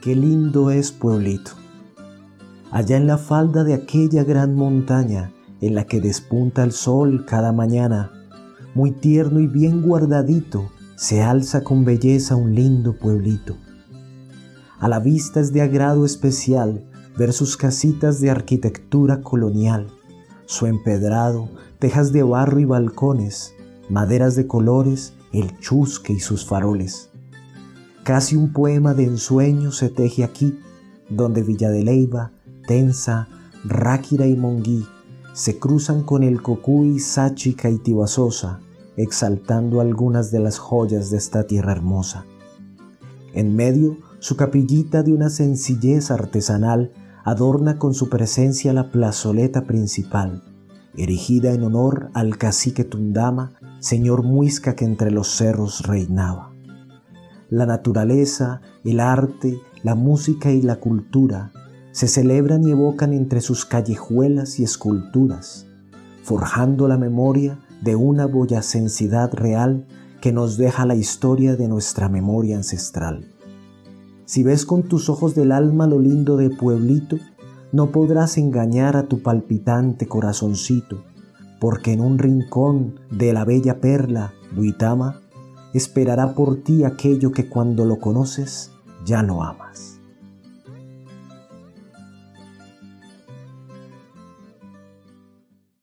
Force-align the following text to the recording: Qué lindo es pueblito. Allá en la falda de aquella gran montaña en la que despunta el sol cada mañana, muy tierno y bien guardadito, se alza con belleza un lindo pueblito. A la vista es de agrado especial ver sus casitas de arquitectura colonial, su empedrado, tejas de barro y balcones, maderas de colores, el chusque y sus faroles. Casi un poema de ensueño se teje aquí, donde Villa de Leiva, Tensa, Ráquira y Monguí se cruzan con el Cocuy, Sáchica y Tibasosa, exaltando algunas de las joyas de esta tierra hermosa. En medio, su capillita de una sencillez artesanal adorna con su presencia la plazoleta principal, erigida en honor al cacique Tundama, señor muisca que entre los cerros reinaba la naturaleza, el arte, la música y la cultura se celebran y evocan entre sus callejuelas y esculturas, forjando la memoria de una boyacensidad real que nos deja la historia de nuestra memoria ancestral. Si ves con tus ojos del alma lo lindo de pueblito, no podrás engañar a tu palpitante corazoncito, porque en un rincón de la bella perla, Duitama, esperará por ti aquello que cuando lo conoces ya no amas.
Qué 0.00 0.16
lindo 0.16 0.70
es 0.70 0.92
pueblito. 0.92 1.50
Allá 2.70 2.96
en 2.96 3.06
la 3.06 3.18
falda 3.18 3.64
de 3.64 3.74
aquella 3.74 4.24
gran 4.24 4.54
montaña 4.54 5.30
en 5.60 5.74
la 5.74 5.84
que 5.84 6.00
despunta 6.00 6.64
el 6.64 6.72
sol 6.72 7.26
cada 7.26 7.52
mañana, 7.52 8.10
muy 8.74 8.92
tierno 8.92 9.40
y 9.40 9.46
bien 9.46 9.82
guardadito, 9.82 10.70
se 10.96 11.20
alza 11.20 11.62
con 11.64 11.84
belleza 11.84 12.34
un 12.34 12.54
lindo 12.54 12.96
pueblito. 12.96 13.58
A 14.78 14.88
la 14.88 15.00
vista 15.00 15.38
es 15.38 15.52
de 15.52 15.60
agrado 15.60 16.06
especial 16.06 16.82
ver 17.18 17.34
sus 17.34 17.58
casitas 17.58 18.22
de 18.22 18.30
arquitectura 18.30 19.20
colonial, 19.20 19.88
su 20.46 20.64
empedrado, 20.64 21.50
tejas 21.78 22.10
de 22.10 22.22
barro 22.22 22.58
y 22.58 22.64
balcones, 22.64 23.52
maderas 23.90 24.34
de 24.34 24.46
colores, 24.46 25.12
el 25.34 25.58
chusque 25.58 26.14
y 26.14 26.20
sus 26.20 26.46
faroles. 26.46 27.10
Casi 28.10 28.34
un 28.34 28.52
poema 28.52 28.92
de 28.92 29.04
ensueño 29.04 29.70
se 29.70 29.88
teje 29.88 30.24
aquí, 30.24 30.58
donde 31.08 31.44
Villa 31.44 31.70
de 31.70 31.84
Leiva, 31.84 32.32
Tensa, 32.66 33.28
Ráquira 33.62 34.26
y 34.26 34.34
Monguí 34.34 34.84
se 35.32 35.60
cruzan 35.60 36.02
con 36.02 36.24
el 36.24 36.42
Cocuy, 36.42 36.98
Sáchica 36.98 37.70
y 37.70 37.78
Tibasosa, 37.78 38.58
exaltando 38.96 39.80
algunas 39.80 40.32
de 40.32 40.40
las 40.40 40.58
joyas 40.58 41.10
de 41.10 41.18
esta 41.18 41.44
tierra 41.44 41.70
hermosa. 41.70 42.26
En 43.32 43.54
medio, 43.54 43.98
su 44.18 44.34
capillita 44.34 45.04
de 45.04 45.12
una 45.12 45.30
sencillez 45.30 46.10
artesanal 46.10 46.90
adorna 47.22 47.78
con 47.78 47.94
su 47.94 48.08
presencia 48.08 48.72
la 48.72 48.90
plazoleta 48.90 49.66
principal, 49.66 50.42
erigida 50.96 51.52
en 51.52 51.62
honor 51.62 52.10
al 52.14 52.38
cacique 52.38 52.82
Tundama, 52.82 53.52
señor 53.78 54.24
muisca 54.24 54.74
que 54.74 54.84
entre 54.84 55.12
los 55.12 55.28
cerros 55.28 55.86
reinaba 55.86 56.49
la 57.50 57.66
naturaleza, 57.66 58.60
el 58.84 59.00
arte, 59.00 59.58
la 59.82 59.94
música 59.94 60.50
y 60.52 60.62
la 60.62 60.76
cultura 60.76 61.52
se 61.92 62.06
celebran 62.06 62.62
y 62.64 62.70
evocan 62.70 63.12
entre 63.12 63.40
sus 63.40 63.64
callejuelas 63.64 64.60
y 64.60 64.64
esculturas, 64.64 65.66
forjando 66.22 66.86
la 66.86 66.96
memoria 66.96 67.58
de 67.82 67.96
una 67.96 68.26
boyacensidad 68.26 69.34
real 69.34 69.86
que 70.20 70.32
nos 70.32 70.56
deja 70.56 70.86
la 70.86 70.94
historia 70.94 71.56
de 71.56 71.66
nuestra 71.66 72.08
memoria 72.08 72.56
ancestral. 72.56 73.26
Si 74.26 74.44
ves 74.44 74.64
con 74.64 74.84
tus 74.84 75.08
ojos 75.08 75.34
del 75.34 75.50
alma 75.50 75.88
lo 75.88 75.98
lindo 75.98 76.36
de 76.36 76.50
pueblito, 76.50 77.16
no 77.72 77.90
podrás 77.90 78.38
engañar 78.38 78.96
a 78.96 79.04
tu 79.04 79.22
palpitante 79.22 80.06
corazoncito, 80.06 81.02
porque 81.58 81.92
en 81.92 82.00
un 82.00 82.18
rincón 82.18 83.00
de 83.10 83.32
la 83.32 83.44
bella 83.44 83.80
perla, 83.80 84.32
Duitama, 84.54 85.20
esperará 85.72 86.34
por 86.34 86.62
ti 86.62 86.84
aquello 86.84 87.32
que 87.32 87.48
cuando 87.48 87.84
lo 87.84 87.98
conoces 87.98 88.70
ya 89.04 89.22
no 89.22 89.42
amas. 89.42 89.89